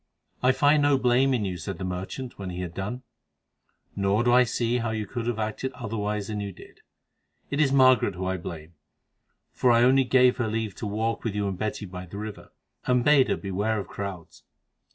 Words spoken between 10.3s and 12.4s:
her leave to walk with you and Betty by the